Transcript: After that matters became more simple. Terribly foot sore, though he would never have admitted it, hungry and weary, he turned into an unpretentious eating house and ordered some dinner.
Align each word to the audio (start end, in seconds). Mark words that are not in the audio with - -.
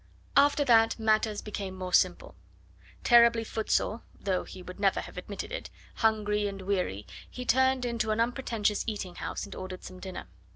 After 0.35 0.65
that 0.65 0.97
matters 0.97 1.43
became 1.43 1.75
more 1.75 1.93
simple. 1.93 2.33
Terribly 3.03 3.43
foot 3.43 3.69
sore, 3.69 4.01
though 4.19 4.45
he 4.45 4.63
would 4.63 4.79
never 4.79 4.99
have 4.99 5.15
admitted 5.15 5.51
it, 5.51 5.69
hungry 5.97 6.47
and 6.47 6.63
weary, 6.63 7.05
he 7.29 7.45
turned 7.45 7.85
into 7.85 8.09
an 8.09 8.19
unpretentious 8.19 8.83
eating 8.87 9.13
house 9.13 9.45
and 9.45 9.53
ordered 9.53 9.83
some 9.83 9.99
dinner. 9.99 10.25